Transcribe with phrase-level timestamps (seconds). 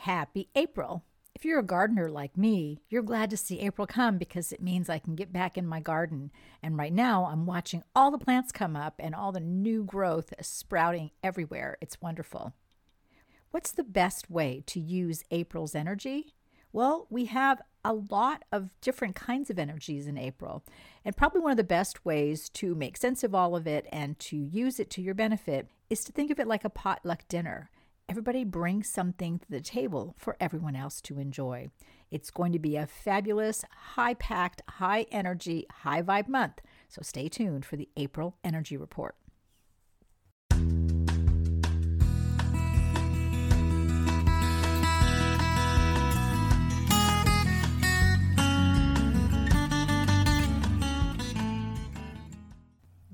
[0.00, 1.04] happy April.
[1.34, 4.88] If you're a gardener like me, you're glad to see April come because it means
[4.88, 6.30] I can get back in my garden.
[6.62, 10.32] And right now, I'm watching all the plants come up and all the new growth
[10.40, 11.76] sprouting everywhere.
[11.82, 12.54] It's wonderful.
[13.50, 16.34] What's the best way to use April's energy?
[16.72, 20.64] Well, we have a lot of different kinds of energies in April.
[21.04, 24.18] And probably one of the best ways to make sense of all of it and
[24.20, 27.70] to use it to your benefit is to think of it like a potluck dinner.
[28.10, 31.68] Everybody brings something to the table for everyone else to enjoy.
[32.10, 36.60] It's going to be a fabulous, high packed, high energy, high vibe month.
[36.88, 39.14] So stay tuned for the April Energy Report.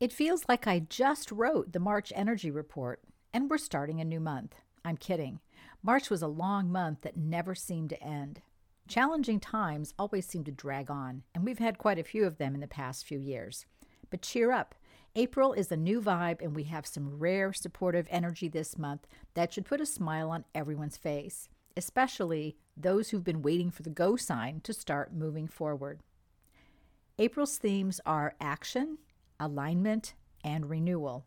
[0.00, 3.00] It feels like I just wrote the March Energy Report
[3.32, 4.56] and we're starting a new month.
[4.84, 5.38] I'm kidding.
[5.82, 8.42] March was a long month that never seemed to end.
[8.88, 12.54] Challenging times always seem to drag on, and we've had quite a few of them
[12.54, 13.66] in the past few years.
[14.10, 14.74] But cheer up.
[15.16, 19.52] April is a new vibe, and we have some rare supportive energy this month that
[19.52, 24.16] should put a smile on everyone's face, especially those who've been waiting for the go
[24.16, 26.00] sign to start moving forward.
[27.18, 28.98] April's themes are action,
[29.38, 30.14] alignment,
[30.44, 31.24] and renewal.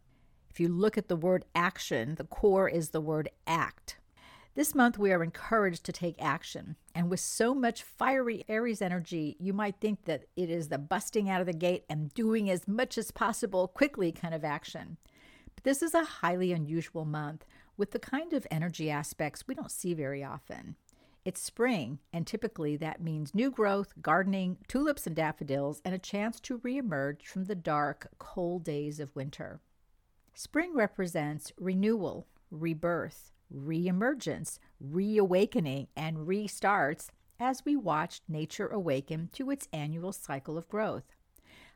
[0.50, 3.98] If you look at the word action, the core is the word act.
[4.56, 6.78] This month, we are encouraged to take action.
[6.96, 11.30] And with so much fiery Aries energy, you might think that it is the busting
[11.30, 14.98] out of the gate and doing as much as possible quickly kind of action.
[15.54, 17.46] But this is a highly unusual month
[17.78, 20.76] with the kind of energy aspects we don't see very often.
[21.28, 26.40] It's spring, and typically that means new growth, gardening, tulips and daffodils, and a chance
[26.40, 29.60] to reemerge from the dark, cold days of winter.
[30.34, 37.10] Spring represents renewal, rebirth, reemergence, reawakening, and restarts
[37.42, 41.14] as we watch nature awaken to its annual cycle of growth.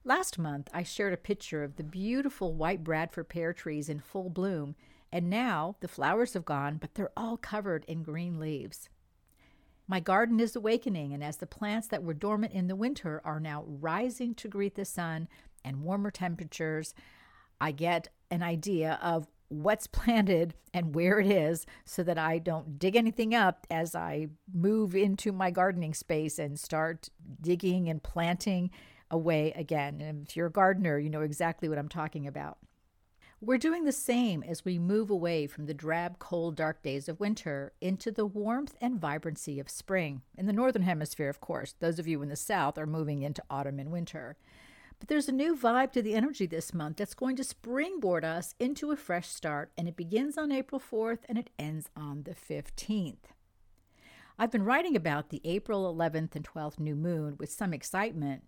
[0.06, 4.29] Last month, I shared a picture of the beautiful white Bradford pear trees in full
[4.29, 4.78] bloom,
[5.11, 8.88] and now the flowers have gone, but they're all covered in green leaves.
[9.87, 13.39] My garden is awakening, and as the plants that were dormant in the winter are
[13.39, 15.27] now rising to greet the sun
[15.63, 16.93] and warmer temperatures,
[17.59, 22.79] I get an idea of what's planted and where it is so that I don't
[22.79, 27.09] dig anything up as I move into my gardening space and start
[27.41, 28.71] digging and planting
[29.09, 29.99] away again.
[29.99, 32.57] And if you're a gardener, you know exactly what I'm talking about.
[33.44, 37.19] We're doing the same as we move away from the drab, cold, dark days of
[37.19, 40.22] winter into the warmth and vibrancy of spring.
[40.38, 43.41] In the Northern Hemisphere, of course, those of you in the South are moving into
[43.50, 44.38] autumn and winter.
[45.00, 48.53] But there's a new vibe to the energy this month that's going to springboard us
[48.59, 52.35] into a fresh start, and it begins on April 4th and it ends on the
[52.35, 53.34] 15th.
[54.38, 58.44] I've been writing about the April 11th and 12th new moon with some excitement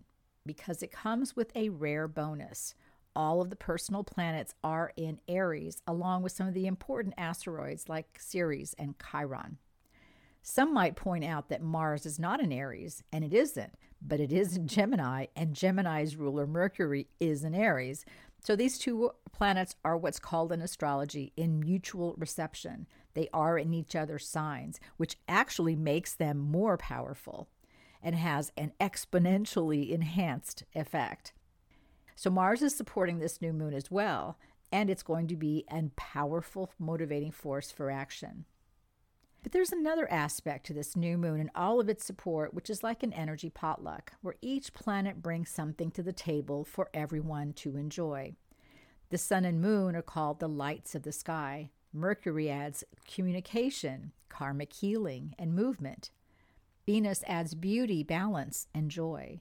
[0.46, 2.76] because it comes with a rare bonus
[3.16, 7.88] all of the personal planets are in Aries, along with some of the important asteroids
[7.88, 9.58] like Ceres and Chiron.
[10.42, 14.30] Some might point out that Mars is not in Aries, and it isn't, but it
[14.30, 18.04] is in Gemini, and Gemini's ruler Mercury is in Aries.
[18.40, 22.86] So these two planets are what's called in astrology in mutual reception.
[23.14, 27.48] They are in each other's signs, which actually makes them more powerful
[28.02, 31.32] and has an exponentially enhanced effect.
[32.14, 34.38] So Mars is supporting this new moon as well,
[34.72, 38.44] and it's going to be a powerful motivating force for action.
[39.42, 42.82] But there's another aspect to this new moon and all of its support, which is
[42.82, 47.76] like an energy potluck, where each planet brings something to the table for everyone to
[47.76, 48.36] enjoy.
[49.10, 51.70] The sun and moon are called the lights of the sky.
[51.92, 56.10] Mercury adds communication, karmic healing, and movement.
[56.86, 59.40] Venus adds beauty, balance, and joy.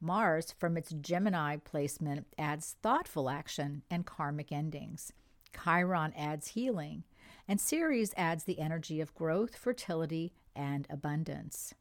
[0.00, 5.12] Mars, from its Gemini placement, adds thoughtful action and karmic endings.
[5.52, 7.04] Chiron adds healing,
[7.46, 11.74] and Ceres adds the energy of growth, fertility, and abundance.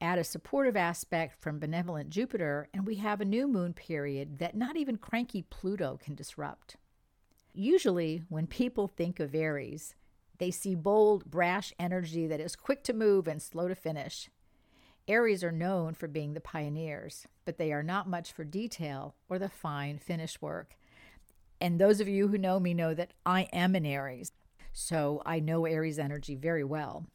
[0.00, 4.56] Add a supportive aspect from benevolent Jupiter, and we have a new moon period that
[4.56, 6.76] not even cranky Pluto can disrupt.
[7.52, 9.94] Usually, when people think of Aries,
[10.38, 14.28] they see bold, brash energy that is quick to move and slow to finish.
[15.06, 19.38] Aries are known for being the pioneers, but they are not much for detail or
[19.38, 20.76] the fine finish work.
[21.60, 24.32] And those of you who know me know that I am an Aries,
[24.72, 27.06] so I know Aries energy very well.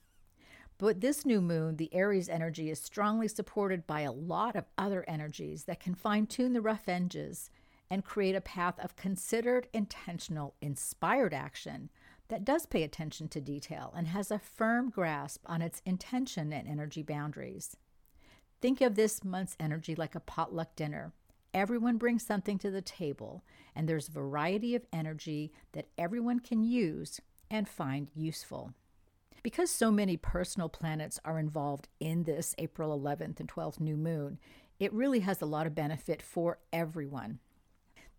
[0.77, 5.03] But this new moon, the Aries energy is strongly supported by a lot of other
[5.07, 7.50] energies that can fine tune the rough edges
[7.89, 11.89] and create a path of considered, intentional, inspired action
[12.30, 16.68] that does pay attention to detail and has a firm grasp on its intention and
[16.68, 17.76] energy boundaries.
[18.62, 21.12] Think of this month's energy like a potluck dinner.
[21.54, 23.44] Everyone brings something to the table,
[23.76, 28.74] and there's variety of energy that everyone can use and find useful.
[29.42, 34.38] Because so many personal planets are involved in this April 11th and 12th new moon,
[34.80, 37.40] it really has a lot of benefit for everyone.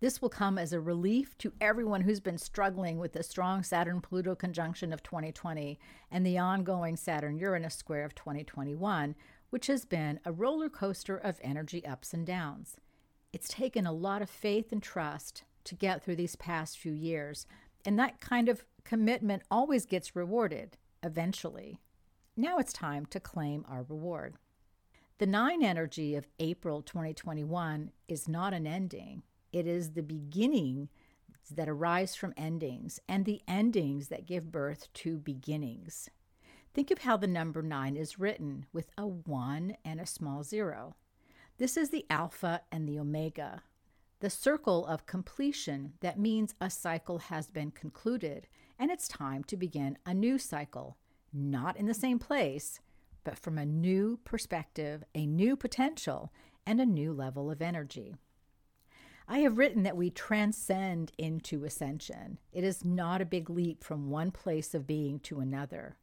[0.01, 4.01] This will come as a relief to everyone who's been struggling with the strong Saturn
[4.01, 5.79] Pluto conjunction of 2020
[6.11, 9.15] and the ongoing Saturn Uranus square of 2021,
[9.51, 12.79] which has been a roller coaster of energy ups and downs.
[13.35, 17.47] It's taken a lot of faith and trust to get through these past few years,
[17.85, 21.79] and that kind of commitment always gets rewarded eventually.
[22.39, 24.37] Now it's time to claim our reward.
[25.19, 30.89] The nine energy of April 2021 is not an ending, it is the beginning
[31.51, 36.09] that arise from endings and the endings that give birth to beginnings.
[36.73, 40.95] Think of how the number nine is written with a one and a small zero.
[41.59, 43.63] This is the alpha and the omega,
[44.21, 48.47] the circle of completion that means a cycle has been concluded
[48.79, 50.97] and it's time to begin a new cycle,
[51.33, 52.81] not in the same place,
[53.25, 56.33] but from a new perspective, a new potential,
[56.67, 58.15] and a new level of energy.
[59.33, 62.41] I have written that we transcend into ascension.
[62.53, 65.99] It is not a big leap from one place of being to another.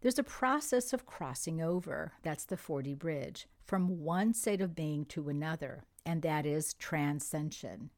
[0.00, 5.04] There's a process of crossing over, that's the 4D bridge, from one state of being
[5.06, 7.90] to another, and that is transcension.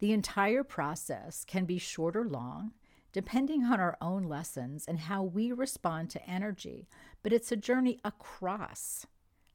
[0.00, 2.72] The entire process can be short or long,
[3.10, 6.88] depending on our own lessons and how we respond to energy,
[7.22, 9.06] but it's a journey across,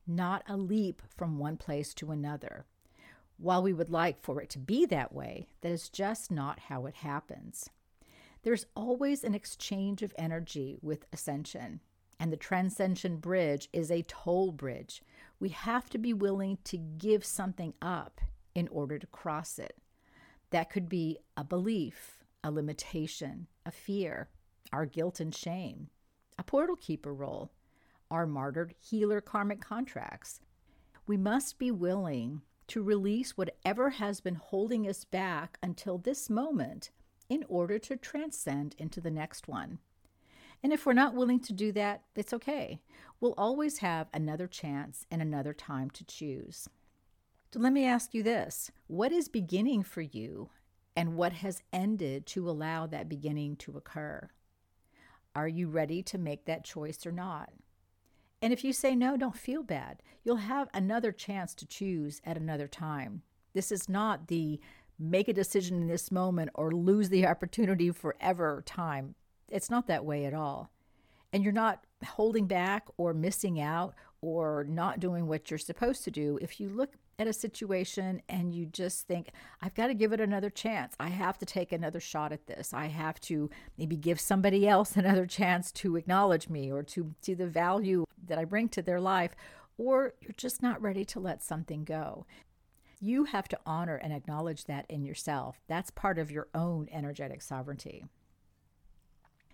[0.07, 2.65] not a leap from one place to another.
[3.41, 6.85] While we would like for it to be that way, that is just not how
[6.87, 7.69] it happens.
[8.43, 11.79] There's always an exchange of energy with ascension,
[12.19, 15.01] and the Transcension Bridge is a toll bridge.
[15.39, 18.19] We have to be willing to give something up
[18.55, 19.77] in order to cross it.
[20.49, 24.27] That could be a belief, a limitation, a fear,
[24.73, 25.87] our guilt and shame,
[26.37, 27.53] a portal keeper role,
[28.11, 30.41] our martyred healer karmic contracts.
[31.07, 36.91] We must be willing to release whatever has been holding us back until this moment
[37.29, 39.79] in order to transcend into the next one.
[40.63, 42.81] And if we're not willing to do that, it's okay.
[43.21, 46.67] We'll always have another chance and another time to choose.
[47.53, 50.49] So let me ask you this what is beginning for you,
[50.95, 54.29] and what has ended to allow that beginning to occur?
[55.33, 57.51] Are you ready to make that choice or not?
[58.41, 60.01] And if you say no, don't feel bad.
[60.23, 63.23] You'll have another chance to choose at another time.
[63.53, 64.59] This is not the
[64.97, 69.15] make a decision in this moment or lose the opportunity forever time.
[69.49, 70.71] It's not that way at all.
[71.31, 76.11] And you're not holding back or missing out or not doing what you're supposed to
[76.11, 79.29] do if you look at a situation and you just think,
[79.61, 80.95] I've got to give it another chance.
[80.99, 82.73] I have to take another shot at this.
[82.73, 87.33] I have to maybe give somebody else another chance to acknowledge me or to see
[87.33, 89.35] the value that I bring to their life,
[89.77, 92.25] or you're just not ready to let something go.
[93.01, 95.61] You have to honor and acknowledge that in yourself.
[95.67, 98.05] That's part of your own energetic sovereignty.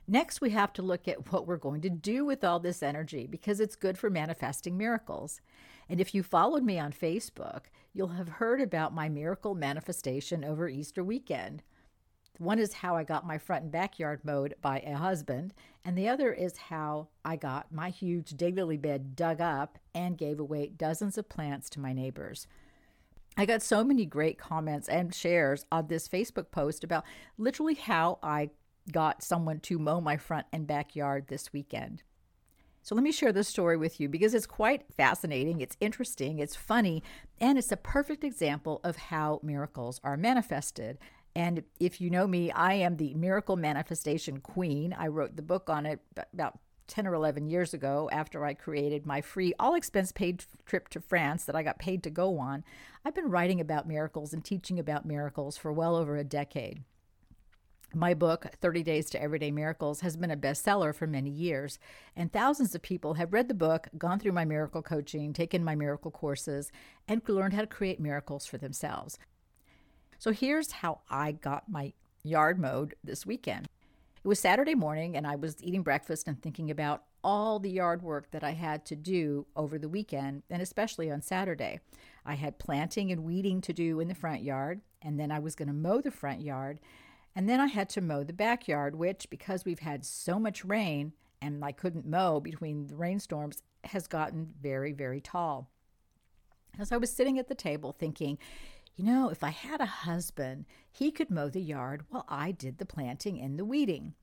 [0.08, 3.26] Next, we have to look at what we're going to do with all this energy
[3.26, 5.42] because it's good for manifesting miracles.
[5.89, 7.62] And if you followed me on Facebook,
[7.94, 11.63] you'll have heard about my miracle manifestation over Easter weekend.
[12.38, 15.54] One is how I got my front and backyard mowed by a husband,
[15.86, 20.39] and the other is how I got my huge daylily bed dug up and gave
[20.39, 22.48] away dozens of plants to my neighbors.
[23.38, 27.06] I got so many great comments and shares on this Facebook post about
[27.38, 28.50] literally how I
[28.92, 32.04] got someone to mow my front and backyard this weekend.
[32.86, 36.56] So let me share this story with you because it's quite fascinating, it's interesting, it's
[36.56, 37.01] funny,
[37.42, 41.00] and it's a perfect example of how miracles are manifested.
[41.36, 44.96] And if you know me, I am the miracle manifestation queen.
[44.96, 46.00] I wrote the book on it
[46.32, 50.88] about 10 or 11 years ago after I created my free all expense paid trip
[50.89, 52.63] to France that I got paid to go on.
[53.04, 56.84] I've been writing about miracles and teaching about miracles for well over a decade.
[57.98, 61.80] My book, 30 Days to Everyday Miracles, has been a bestseller for many years,
[62.14, 65.75] and thousands of people have read the book, gone through my miracle coaching, taken my
[65.75, 66.74] miracle courses,
[67.08, 69.18] and learned how to create miracles for themselves.
[70.20, 73.70] So here's how I got my yard mowed this weekend.
[74.25, 78.02] It was Saturday morning, and I was eating breakfast and thinking about all the yard
[78.02, 81.80] work that I had to do over the weekend, and especially on Saturday.
[82.25, 85.56] I had planting and weeding to do in the front yard, and then I was
[85.56, 86.80] going to mow the front yard.
[87.36, 91.13] And then I had to mow the backyard, which, because we've had so much rain
[91.42, 95.70] and I couldn't mow between the rainstorms, has gotten very, very tall.
[96.80, 98.38] As I was sitting at the table thinking,
[98.96, 102.77] you know, if I had a husband, he could mow the yard while I did
[102.77, 104.13] the planting and the weeding.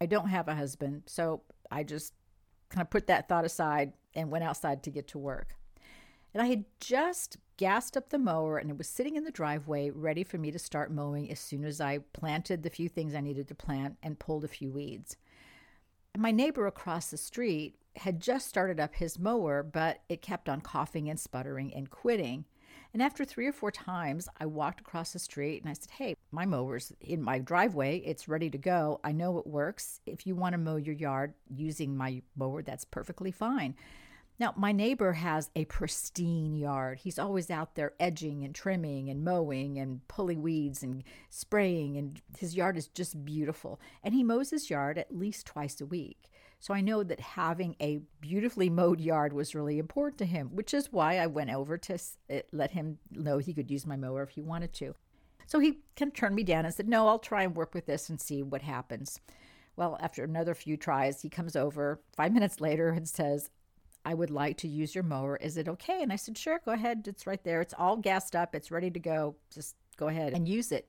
[0.00, 2.14] I don't have a husband, so I just
[2.70, 5.54] kind of put that thought aside and went outside to get to work.
[6.32, 9.88] And I had just gassed up the mower and it was sitting in the driveway
[9.88, 13.20] ready for me to start mowing as soon as I planted the few things I
[13.20, 15.16] needed to plant and pulled a few weeds.
[16.18, 20.60] My neighbor across the street had just started up his mower, but it kept on
[20.60, 22.46] coughing and sputtering and quitting.
[22.92, 26.16] And after three or four times, I walked across the street and I said, Hey,
[26.32, 27.98] my mower's in my driveway.
[27.98, 28.98] It's ready to go.
[29.04, 30.00] I know it works.
[30.04, 33.76] If you want to mow your yard using my mower, that's perfectly fine.
[34.38, 36.98] Now, my neighbor has a pristine yard.
[36.98, 42.20] He's always out there edging and trimming and mowing and pulling weeds and spraying, and
[42.38, 43.80] his yard is just beautiful.
[44.02, 46.28] And he mows his yard at least twice a week.
[46.58, 50.72] So I know that having a beautifully mowed yard was really important to him, which
[50.72, 51.98] is why I went over to
[52.52, 54.94] let him know he could use my mower if he wanted to.
[55.46, 57.86] So he kind of turned me down and said, No, I'll try and work with
[57.86, 59.20] this and see what happens.
[59.74, 63.50] Well, after another few tries, he comes over five minutes later and says,
[64.04, 65.36] I would like to use your mower.
[65.36, 66.02] Is it okay?
[66.02, 67.06] And I said, Sure, go ahead.
[67.06, 67.60] It's right there.
[67.60, 68.54] It's all gassed up.
[68.54, 69.36] It's ready to go.
[69.52, 70.88] Just go ahead and use it.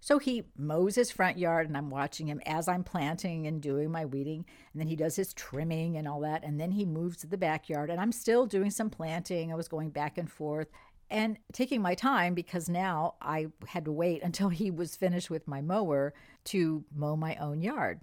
[0.00, 3.90] So he mows his front yard, and I'm watching him as I'm planting and doing
[3.90, 4.44] my weeding.
[4.72, 6.44] And then he does his trimming and all that.
[6.44, 9.50] And then he moves to the backyard, and I'm still doing some planting.
[9.50, 10.68] I was going back and forth
[11.10, 15.48] and taking my time because now I had to wait until he was finished with
[15.48, 16.14] my mower
[16.46, 18.00] to mow my own yard.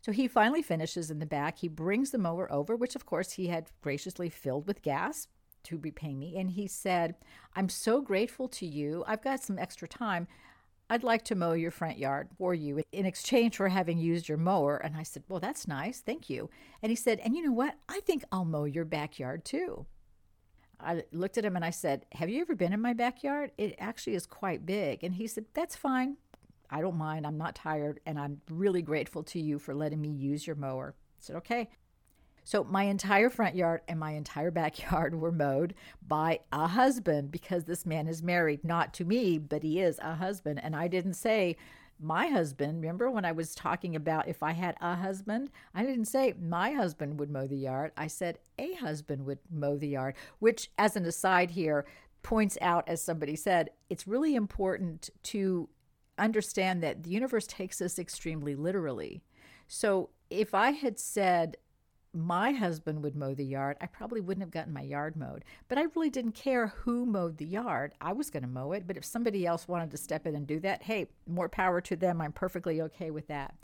[0.00, 1.58] So he finally finishes in the back.
[1.58, 5.28] He brings the mower over, which of course he had graciously filled with gas
[5.64, 6.36] to repay me.
[6.38, 7.16] And he said,
[7.54, 9.04] I'm so grateful to you.
[9.06, 10.28] I've got some extra time.
[10.90, 14.38] I'd like to mow your front yard for you in exchange for having used your
[14.38, 14.76] mower.
[14.76, 16.00] And I said, Well, that's nice.
[16.00, 16.48] Thank you.
[16.82, 17.74] And he said, And you know what?
[17.88, 19.84] I think I'll mow your backyard too.
[20.80, 23.50] I looked at him and I said, Have you ever been in my backyard?
[23.58, 25.04] It actually is quite big.
[25.04, 26.16] And he said, That's fine.
[26.70, 27.26] I don't mind.
[27.26, 28.00] I'm not tired.
[28.06, 30.94] And I'm really grateful to you for letting me use your mower.
[30.96, 31.68] I said, okay.
[32.44, 35.74] So my entire front yard and my entire backyard were mowed
[36.06, 40.14] by a husband because this man is married, not to me, but he is a
[40.14, 40.60] husband.
[40.62, 41.56] And I didn't say,
[42.00, 45.50] my husband, remember when I was talking about if I had a husband?
[45.74, 47.92] I didn't say my husband would mow the yard.
[47.96, 51.86] I said a husband would mow the yard, which, as an aside here,
[52.22, 55.68] points out, as somebody said, it's really important to
[56.18, 59.22] understand that the universe takes us extremely literally.
[59.66, 61.56] So if I had said
[62.14, 65.44] my husband would mow the yard, I probably wouldn't have gotten my yard mowed.
[65.68, 67.92] But I really didn't care who mowed the yard.
[68.00, 68.86] I was going to mow it.
[68.86, 71.96] But if somebody else wanted to step in and do that, hey, more power to
[71.96, 72.20] them.
[72.20, 73.54] I'm perfectly okay with that.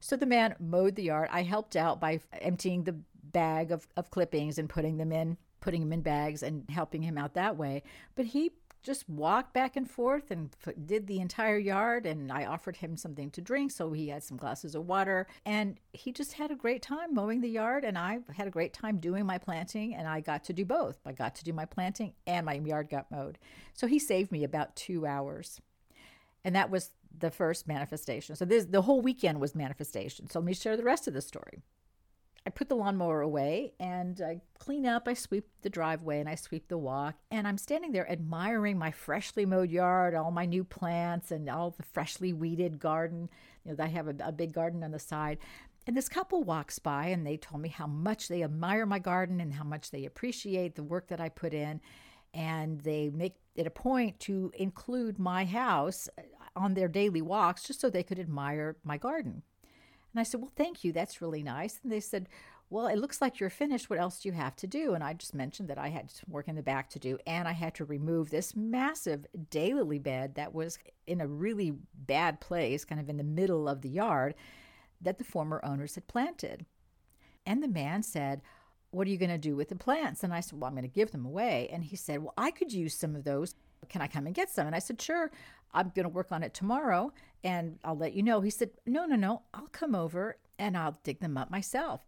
[0.00, 1.28] So the man mowed the yard.
[1.30, 5.80] I helped out by emptying the bag of, of clippings and putting them in, putting
[5.80, 7.82] them in bags and helping him out that way.
[8.14, 8.52] But he
[8.82, 10.50] just walked back and forth and
[10.84, 12.06] did the entire yard.
[12.06, 13.72] And I offered him something to drink.
[13.72, 15.26] So he had some glasses of water.
[15.44, 17.84] And he just had a great time mowing the yard.
[17.84, 19.94] And I had a great time doing my planting.
[19.94, 20.98] And I got to do both.
[21.04, 23.38] I got to do my planting and my yard got mowed.
[23.74, 25.60] So he saved me about two hours.
[26.44, 28.36] And that was the first manifestation.
[28.36, 30.28] So this the whole weekend was manifestation.
[30.30, 31.62] So let me share the rest of the story.
[32.46, 35.08] I put the lawnmower away and I clean up.
[35.08, 37.16] I sweep the driveway and I sweep the walk.
[37.32, 41.72] And I'm standing there admiring my freshly mowed yard, all my new plants, and all
[41.72, 43.28] the freshly weeded garden.
[43.64, 45.38] You know, I have a, a big garden on the side.
[45.88, 49.40] And this couple walks by and they told me how much they admire my garden
[49.40, 51.80] and how much they appreciate the work that I put in.
[52.32, 56.22] And they make it a point to include my house uh,
[56.54, 59.42] on their daily walks just so they could admire my garden.
[60.16, 60.92] And I said, Well, thank you.
[60.92, 61.78] That's really nice.
[61.82, 62.26] And they said,
[62.68, 63.88] well, it looks like you're finished.
[63.88, 64.94] What else do you have to do?
[64.94, 67.46] And I just mentioned that I had some work in the back to do, and
[67.46, 72.84] I had to remove this massive daylily bed that was in a really bad place,
[72.84, 74.34] kind of in the middle of the yard,
[75.00, 76.66] that the former owners had planted.
[77.44, 78.42] And the man said,
[78.90, 80.24] What are you going to do with the plants?
[80.24, 81.68] And I said, Well, I'm going to give them away.
[81.70, 83.54] And he said, Well, I could use some of those.
[83.88, 84.66] Can I come and get some?
[84.66, 85.30] And I said, Sure.
[85.72, 87.12] I'm going to work on it tomorrow
[87.44, 88.40] and I'll let you know.
[88.40, 89.42] He said, No, no, no.
[89.54, 92.00] I'll come over and I'll dig them up myself.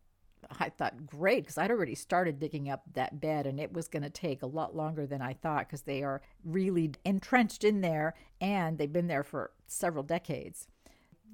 [0.61, 4.03] I thought, great, because I'd already started digging up that bed and it was going
[4.03, 8.15] to take a lot longer than I thought because they are really entrenched in there
[8.41, 10.69] and they've been there for several decades.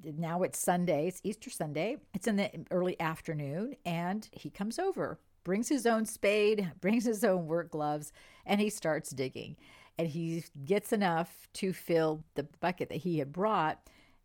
[0.03, 1.97] Now it's Sunday, it's Easter Sunday.
[2.13, 7.23] It's in the early afternoon and he comes over, brings his own spade, brings his
[7.23, 8.11] own work gloves,
[8.45, 9.55] and he starts digging.
[9.97, 13.79] And he gets enough to fill the bucket that he had brought.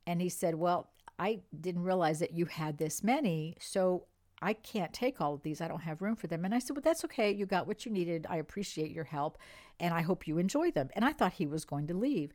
[0.07, 3.57] And he said, Well, I didn't realize that you had this many.
[3.61, 4.07] So
[4.43, 5.61] I can't take all of these.
[5.61, 6.45] I don't have room for them.
[6.45, 7.31] And I said, Well, that's okay.
[7.31, 8.27] You got what you needed.
[8.29, 9.39] I appreciate your help
[9.79, 10.91] and I hope you enjoy them.
[10.95, 12.33] And I thought he was going to leave.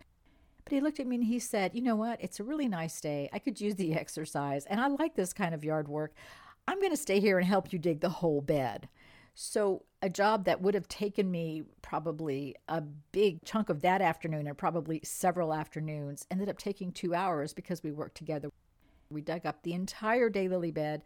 [0.63, 2.22] But he looked at me and he said, You know what?
[2.22, 3.30] It's a really nice day.
[3.34, 6.13] I could use the exercise and I like this kind of yard work.
[6.68, 8.88] I'm going to stay here and help you dig the whole bed.
[9.38, 14.48] So, a job that would have taken me probably a big chunk of that afternoon
[14.48, 18.50] and probably several afternoons ended up taking two hours because we worked together.
[19.10, 21.04] We dug up the entire daylily bed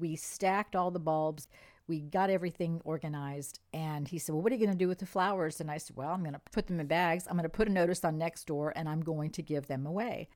[0.00, 1.48] we stacked all the bulbs.
[1.86, 3.60] We got everything organized.
[3.72, 5.60] And he said, Well, what are you going to do with the flowers?
[5.60, 7.26] And I said, Well, I'm going to put them in bags.
[7.26, 10.28] I'm going to put a notice on Nextdoor and I'm going to give them away.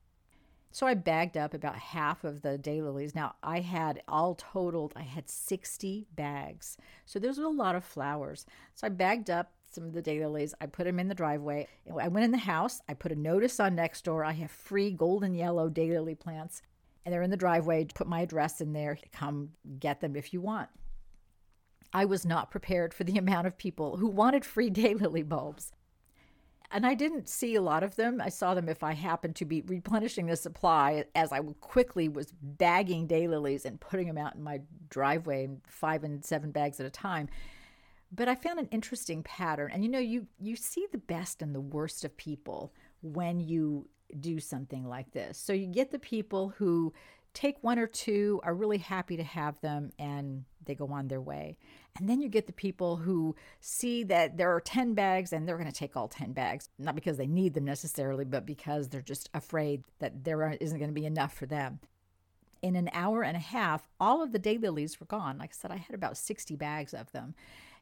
[0.73, 3.13] So I bagged up about half of the daylilies.
[3.13, 6.77] Now I had all totaled, I had 60 bags.
[7.05, 8.47] So those were a lot of flowers.
[8.73, 10.53] So I bagged up some of the daylilies.
[10.59, 11.67] I put them in the driveway.
[12.01, 12.81] I went in the house.
[12.89, 14.25] I put a notice on Nextdoor.
[14.25, 16.63] I have free golden yellow daylily plants
[17.05, 17.85] and they're in the driveway.
[17.93, 18.97] Put my address in there.
[19.11, 20.69] Come get them if you want.
[21.93, 25.71] I was not prepared for the amount of people who wanted free daylily bulbs.
[26.73, 28.19] And I didn't see a lot of them.
[28.19, 32.33] I saw them if I happened to be replenishing the supply as I quickly was
[32.41, 34.59] bagging daylilies and putting them out in my
[34.89, 37.29] driveway five and seven bags at a time.
[38.11, 39.69] But I found an interesting pattern.
[39.71, 43.87] And you know, you you see the best and the worst of people when you
[44.19, 45.37] do something like this.
[45.37, 46.91] So you get the people who
[47.33, 51.21] take one or two, are really happy to have them, and they go on their
[51.21, 51.57] way.
[51.97, 55.57] And then you get the people who see that there are 10 bags and they're
[55.57, 59.01] going to take all 10 bags, not because they need them necessarily, but because they're
[59.01, 61.79] just afraid that there isn't going to be enough for them.
[62.61, 65.37] In an hour and a half, all of the daylilies were gone.
[65.37, 67.35] Like I said, I had about 60 bags of them.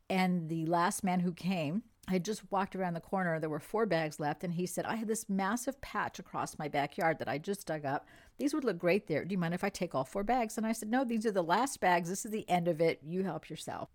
[0.10, 3.40] And the last man who came, I had just walked around the corner.
[3.40, 6.68] There were four bags left, and he said, I had this massive patch across my
[6.68, 8.06] backyard that I just dug up.
[8.38, 9.24] These would look great there.
[9.24, 10.58] Do you mind if I take all four bags?
[10.58, 12.10] And I said, No, these are the last bags.
[12.10, 13.00] This is the end of it.
[13.02, 13.88] You help yourself.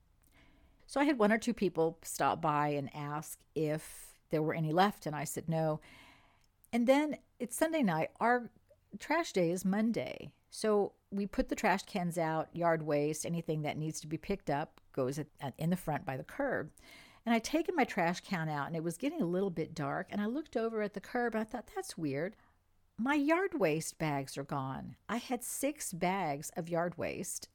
[0.86, 4.72] So I had one or two people stop by and ask if there were any
[4.72, 5.80] left, and I said no.
[6.72, 8.12] And then it's Sunday night.
[8.18, 8.48] Our
[8.98, 10.32] trash day is Monday.
[10.48, 14.48] So we put the trash cans out, yard waste, anything that needs to be picked
[14.48, 15.20] up goes
[15.58, 16.70] in the front by the curb.
[17.26, 20.06] And I'd taken my trash can out and it was getting a little bit dark.
[20.10, 22.36] And I looked over at the curb and I thought, that's weird.
[22.96, 24.94] My yard waste bags are gone.
[25.08, 27.48] I had six bags of yard waste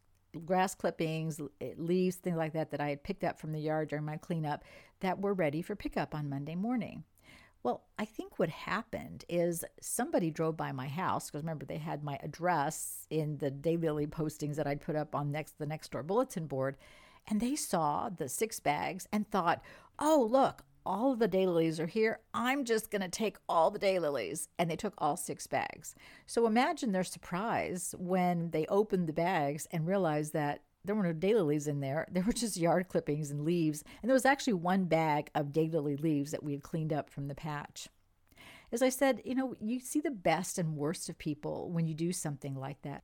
[0.45, 3.89] grass clippings, eh, leaves, things like that that I had picked up from the yard
[3.89, 4.63] during my cleanup
[5.01, 7.03] that were ready for pickup on Monday morning.
[7.63, 12.03] Well, I think what happened is somebody drove by my house because remember they had
[12.03, 16.47] my address in the daily postings that I'd put up on next the Nextdoor bulletin
[16.47, 16.77] board
[17.27, 19.62] and they saw the six bags and thought,
[19.99, 22.19] oh, look, all the daylilies are here.
[22.34, 24.47] I'm just going to take all the daylilies.
[24.57, 25.95] And they took all six bags.
[26.25, 31.13] So imagine their surprise when they opened the bags and realized that there were no
[31.13, 32.07] daylilies in there.
[32.12, 33.84] There were just yard clippings and leaves.
[34.01, 37.27] And there was actually one bag of daylily leaves that we had cleaned up from
[37.27, 37.88] the patch.
[38.71, 41.93] As I said, you know, you see the best and worst of people when you
[41.93, 43.03] do something like that.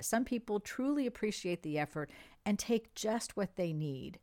[0.00, 2.10] Some people truly appreciate the effort
[2.44, 4.18] and take just what they need.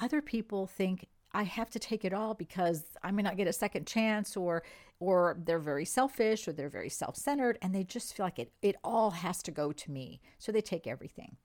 [0.00, 3.52] Other people think I have to take it all because I may not get a
[3.52, 4.62] second chance or
[5.00, 8.76] or they're very selfish or they're very self-centered and they just feel like it it
[8.84, 10.20] all has to go to me.
[10.38, 11.36] So they take everything.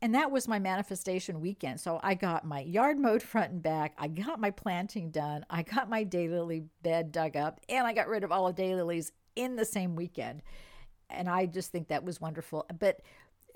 [0.00, 1.80] And that was my manifestation weekend.
[1.80, 3.94] So I got my yard mowed front and back.
[3.98, 5.44] I got my planting done.
[5.50, 9.10] I got my daylily bed dug up and I got rid of all the daylilies
[9.34, 10.42] in the same weekend
[11.10, 12.66] and I just think that was wonderful.
[12.78, 13.00] But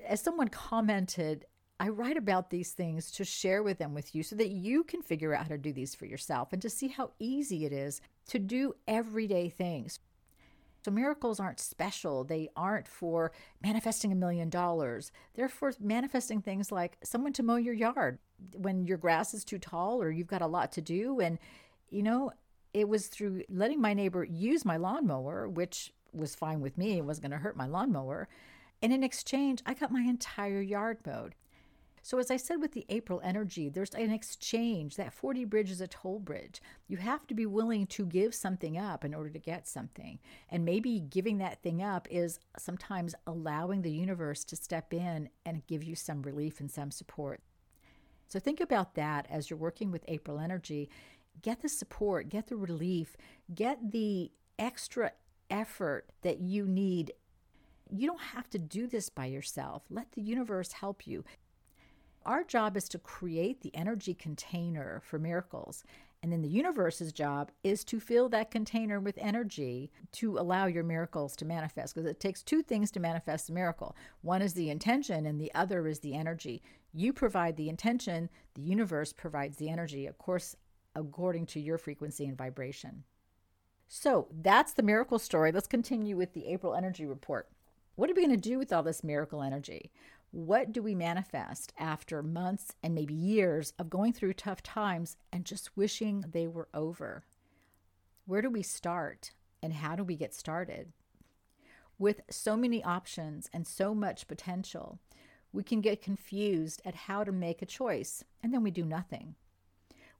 [0.05, 1.45] as someone commented,
[1.79, 5.01] I write about these things to share with them with you so that you can
[5.01, 8.01] figure out how to do these for yourself and to see how easy it is
[8.27, 9.99] to do everyday things.
[10.83, 12.23] So miracles aren't special.
[12.23, 15.11] They aren't for manifesting a million dollars.
[15.35, 18.19] They're for manifesting things like someone to mow your yard
[18.55, 21.19] when your grass is too tall or you've got a lot to do.
[21.19, 21.37] And,
[21.89, 22.31] you know,
[22.73, 26.97] it was through letting my neighbor use my lawnmower, which was fine with me.
[26.97, 28.27] It wasn't going to hurt my lawnmower.
[28.81, 31.35] And in exchange, I got my entire yard mowed.
[32.01, 34.95] So, as I said with the April energy, there's an exchange.
[34.95, 36.61] That 4D bridge is a toll bridge.
[36.87, 40.19] You have to be willing to give something up in order to get something.
[40.49, 45.67] And maybe giving that thing up is sometimes allowing the universe to step in and
[45.67, 47.41] give you some relief and some support.
[48.27, 50.89] So, think about that as you're working with April energy.
[51.41, 53.15] Get the support, get the relief,
[53.53, 55.11] get the extra
[55.49, 57.11] effort that you need
[57.91, 59.83] you don't have to do this by yourself.
[59.89, 61.23] Let the universe help you.
[62.25, 65.83] Our job is to create the energy container for miracles.
[66.21, 70.83] And then the universe's job is to fill that container with energy to allow your
[70.83, 71.95] miracles to manifest.
[71.95, 75.53] Because it takes two things to manifest a miracle one is the intention, and the
[75.55, 76.61] other is the energy.
[76.93, 80.55] You provide the intention, the universe provides the energy, of course,
[80.95, 83.03] according to your frequency and vibration.
[83.87, 85.51] So that's the miracle story.
[85.51, 87.49] Let's continue with the April energy report.
[87.95, 89.91] What are we going to do with all this miracle energy?
[90.31, 95.43] What do we manifest after months and maybe years of going through tough times and
[95.43, 97.23] just wishing they were over?
[98.27, 99.31] Where do we start
[99.63, 100.93] and how do we get started?
[101.97, 104.99] With so many options and so much potential,
[105.51, 109.33] we can get confused at how to make a choice and then we do nothing.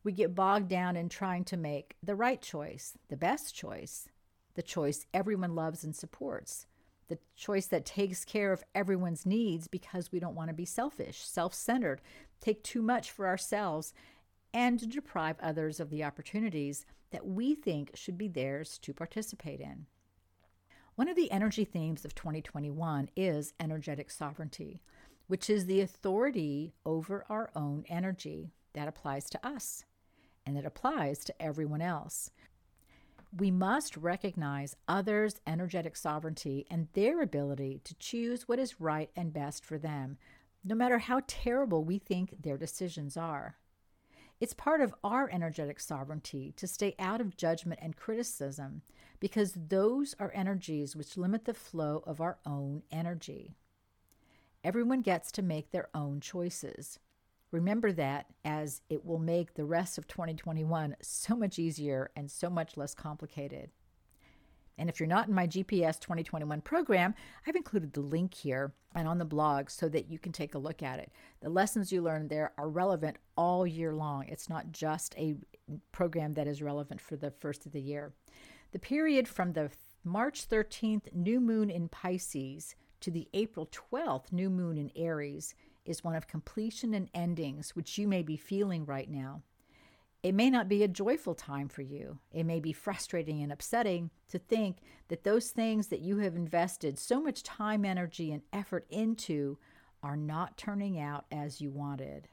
[0.04, 4.10] We get bogged down in trying to make the right choice, the best choice,
[4.56, 6.66] the choice everyone loves and supports
[7.10, 11.22] the choice that takes care of everyone's needs because we don't want to be selfish,
[11.22, 12.02] self centered,
[12.40, 13.94] take too much for ourselves,
[14.54, 19.86] and deprive others of the opportunities that we think should be theirs to participate in.
[20.96, 24.82] One of the energy themes of 2021 is energetic sovereignty,
[25.28, 29.86] which is the authority over our own energy that applies to us
[30.46, 32.32] and it applies to everyone else
[33.38, 39.34] we must recognize others' energetic sovereignty and their ability to choose what is right and
[39.34, 40.18] best for them,
[40.64, 43.56] no matter how terrible we think their decisions are.
[44.40, 48.82] It's part of our energetic sovereignty to stay out of judgment and criticism
[49.20, 53.54] because those are energies which limit the flow of our own energy.
[54.64, 57.00] Everyone gets to make their own choices.
[57.52, 62.50] Remember that as it will make the rest of 2021 so much easier and so
[62.50, 63.72] much less complicated.
[64.78, 67.14] And if you're not in my GPS 2021 program,
[67.46, 70.60] I've included the link here and on the blog so that you can take a
[70.60, 71.12] look at it.
[71.42, 74.26] The lessons you learn there are relevant all year long.
[74.30, 75.36] It's not just a
[75.92, 78.14] program that is relevant for the first of the year.
[78.72, 79.70] The period from the
[80.06, 85.56] March 13th new moon in Pisces to the April 12th new moon in Aries
[85.90, 89.42] is one of completion and endings, which you may be feeling right now.
[90.22, 92.20] It may not be a joyful time for you.
[92.32, 97.00] It may be frustrating and upsetting to think that those things that you have invested
[97.00, 99.58] so much time, energy, and effort into
[100.04, 102.28] are not turning out as you wanted.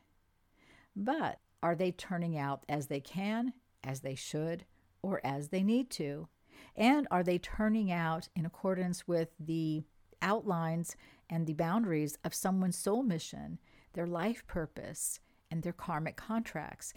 [0.95, 4.65] But are they turning out as they can, as they should,
[5.01, 6.29] or as they need to?
[6.75, 9.85] And are they turning out in accordance with the
[10.23, 10.97] outlines
[11.29, 13.59] and the boundaries of someone's soul mission,
[13.93, 16.93] their life purpose, and their karmic contracts.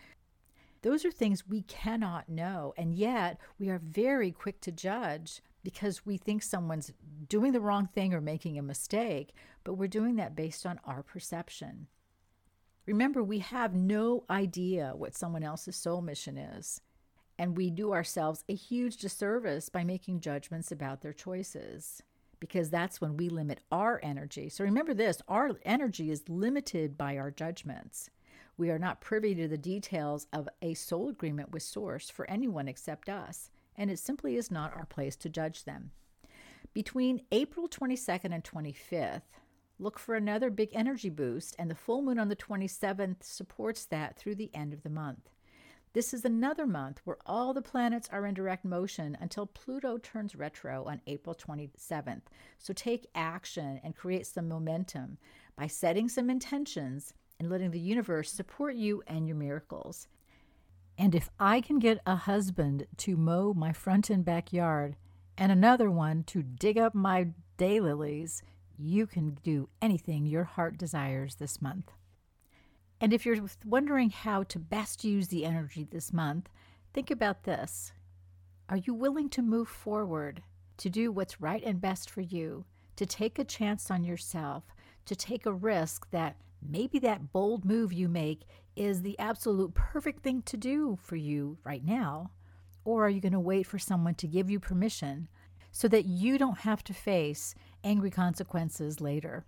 [0.82, 6.06] Those are things we cannot know, and yet we are very quick to judge because
[6.06, 6.94] we think someone's
[7.28, 11.04] doing the wrong thing or making a mistake, but we're doing that based on our
[11.04, 11.88] perception.
[12.86, 16.82] Remember, we have no idea what someone else's soul mission is,
[17.38, 22.02] and we do ourselves a huge disservice by making judgments about their choices
[22.40, 24.50] because that's when we limit our energy.
[24.50, 28.10] So remember this our energy is limited by our judgments.
[28.58, 32.68] We are not privy to the details of a soul agreement with Source for anyone
[32.68, 35.92] except us, and it simply is not our place to judge them.
[36.74, 39.22] Between April 22nd and 25th,
[39.80, 44.18] look for another big energy boost, and the full moon on the 27th supports that
[44.18, 45.30] through the end of the month.
[45.94, 50.36] This is another month where all the planets are in direct motion until Pluto turns
[50.36, 52.22] retro on April 27th.
[52.60, 55.18] So take action and create some momentum
[55.56, 60.08] by setting some intentions and letting the universe support you and your miracles.
[60.96, 64.96] And if I can get a husband to mow my front and backyard
[65.40, 68.44] and another one to dig up my daylilies,
[68.78, 71.92] you can do anything your heart desires this month.
[73.02, 76.50] And if you're wondering how to best use the energy this month,
[76.94, 77.94] think about this.
[78.68, 80.44] Are you willing to move forward
[80.78, 84.64] to do what's right and best for you, to take a chance on yourself,
[85.06, 88.42] to take a risk that maybe that bold move you make
[88.76, 92.32] is the absolute perfect thing to do for you right now?
[92.86, 95.28] Or are you going to wait for someone to give you permission
[95.72, 99.46] so that you don't have to face angry consequences later?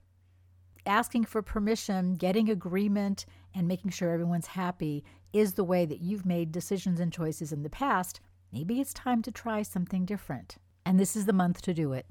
[0.86, 6.26] Asking for permission, getting agreement, and making sure everyone's happy is the way that you've
[6.26, 8.20] made decisions and choices in the past.
[8.52, 10.58] Maybe it's time to try something different.
[10.86, 12.06] And this is the month to do it.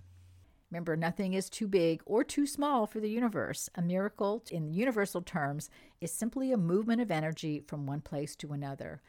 [0.70, 3.68] Remember, nothing is too big or too small for the universe.
[3.74, 5.68] A miracle, in universal terms,
[6.00, 9.02] is simply a movement of energy from one place to another.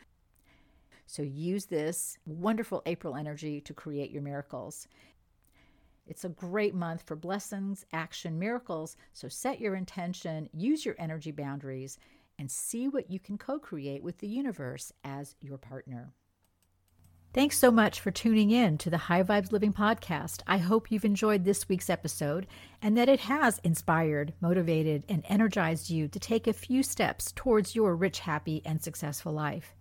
[1.05, 4.87] So use this wonderful April energy to create your miracles.
[6.07, 8.97] It's a great month for blessings, action, miracles.
[9.13, 11.99] So set your intention, use your energy boundaries,
[12.41, 16.15] and see what you can co create with the universe as your partner.
[17.35, 20.41] Thanks so much for tuning in to the High Vibes Living podcast.
[20.47, 22.47] I hope you've enjoyed this week's episode
[22.81, 27.75] and that it has inspired, motivated, and energized you to take a few steps towards
[27.75, 29.75] your rich, happy, and successful life.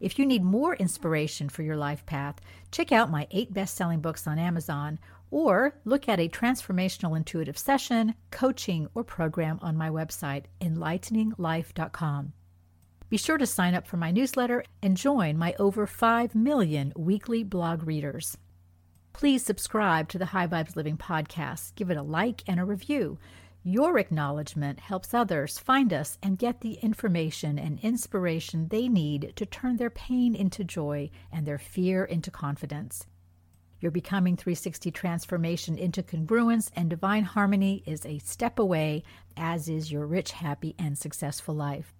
[0.00, 2.40] If you need more inspiration for your life path,
[2.72, 4.98] check out my eight best selling books on Amazon
[5.30, 12.32] or look at a transformational intuitive session, coaching, or program on my website, enlighteninglife.com.
[13.08, 17.42] Be sure to sign up for my newsletter and join my over 5 million weekly
[17.42, 18.36] blog readers.
[19.12, 23.18] Please subscribe to the High Vibes Living podcast, give it a like and a review.
[23.62, 29.44] Your acknowledgement helps others find us and get the information and inspiration they need to
[29.44, 33.06] turn their pain into joy and their fear into confidence.
[33.80, 39.02] Your Becoming 360 transformation into congruence and divine harmony is a step away,
[39.36, 41.94] as is your rich, happy, and successful life.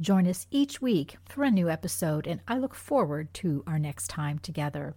[0.00, 4.08] Join us each week for a new episode, and I look forward to our next
[4.08, 4.96] time together.